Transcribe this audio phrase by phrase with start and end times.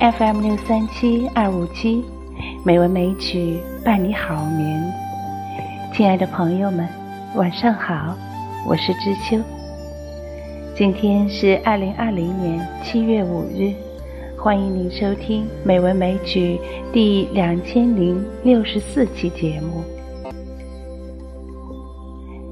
[0.00, 2.02] FM 六三七二五七，
[2.64, 4.82] 美文美曲伴你好眠。
[5.92, 6.88] 亲爱的朋友们，
[7.34, 8.16] 晚上好，
[8.66, 9.38] 我是知秋。
[10.74, 13.74] 今天是二零二零年七月五日，
[14.38, 16.58] 欢迎您收听《美文美曲》
[16.94, 19.84] 第两千零六十四期节目。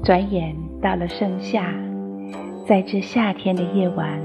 [0.03, 1.73] 转眼到了盛夏，
[2.67, 4.21] 在这夏天的夜晚，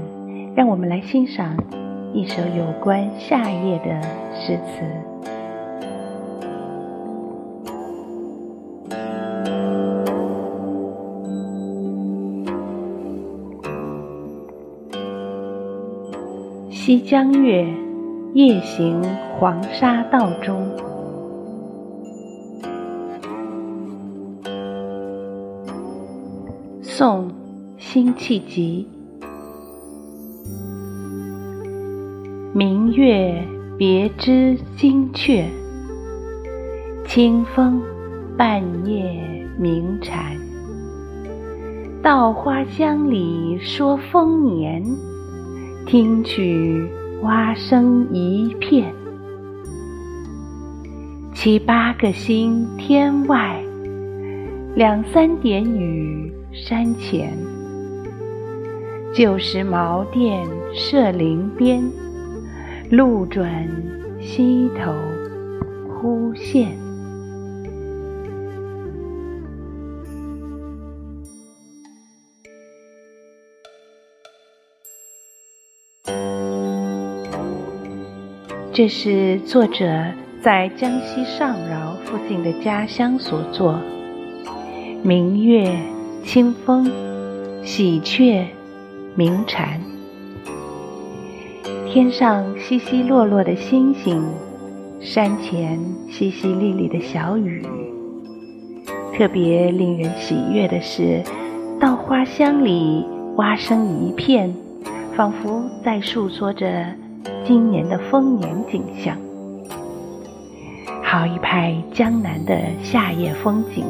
[0.55, 1.57] 让我们来欣赏
[2.15, 4.01] 一首有关夏夜的
[4.33, 4.85] 诗词。
[16.71, 17.67] 西江月，
[18.33, 19.03] 夜行
[19.37, 20.65] 黄沙道中。
[26.81, 27.29] 宋，
[27.77, 28.94] 辛弃疾。
[32.57, 33.45] 明月
[33.77, 35.43] 别枝惊鹊，
[37.05, 37.81] 清风
[38.37, 40.37] 半夜鸣蝉。
[42.01, 44.81] 稻花香里说丰年，
[45.85, 46.87] 听取
[47.23, 48.89] 蛙声一片。
[51.33, 53.61] 七八个星天外，
[54.75, 57.37] 两三点雨山前。
[59.13, 61.83] 旧时茅店社林边，
[62.91, 63.67] 路转
[64.21, 64.93] 溪头
[65.89, 66.77] 忽见。
[78.71, 80.05] 这是作者
[80.41, 83.79] 在江西上饶附近的家乡所作。
[85.01, 85.75] 明月、
[86.25, 86.91] 清风、
[87.63, 88.45] 喜鹊、
[89.15, 89.79] 鸣蝉，
[91.95, 94.21] 天上稀稀落落的星星，
[94.99, 95.79] 山前
[96.09, 97.65] 淅淅沥沥的小雨。
[99.13, 101.23] 特别令人喜悦的是，
[101.79, 103.05] 稻花香里
[103.37, 104.53] 蛙声一片，
[105.15, 106.85] 仿佛在诉说着
[107.45, 109.15] 今年的丰年景象。
[111.01, 113.85] 好一派江南的夏夜风景。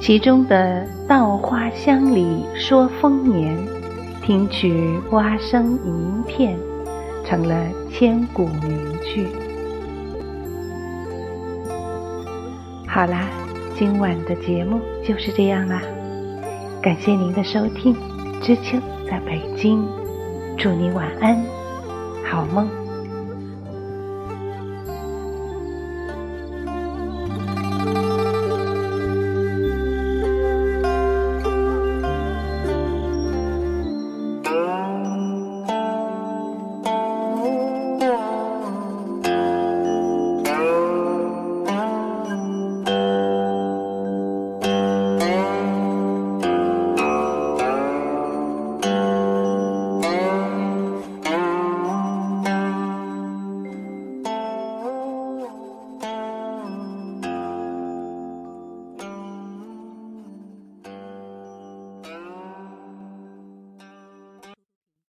[0.00, 3.56] 其中的“稻花香里说丰年，
[4.24, 6.58] 听取蛙声一片”
[7.26, 7.54] 成了
[7.90, 9.28] 千古名句。
[12.88, 13.28] 好啦，
[13.76, 15.82] 今晚的节目就是这样啦，
[16.80, 17.94] 感谢您的收听，
[18.40, 19.86] 知秋在北京，
[20.56, 21.44] 祝你晚安，
[22.24, 22.83] 好梦。